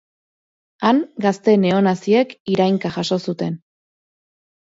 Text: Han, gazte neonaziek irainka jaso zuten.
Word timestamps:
Han, 0.87 1.01
gazte 1.25 1.55
neonaziek 1.65 2.33
irainka 2.55 2.93
jaso 2.97 3.19
zuten. 3.27 3.61